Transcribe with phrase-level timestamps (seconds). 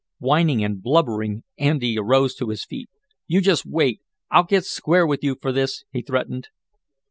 [0.17, 2.89] Whining and blubbering Andy arose to his feet.
[3.27, 4.01] "You just wait.
[4.31, 6.47] I'll get square with you for this," he threatened.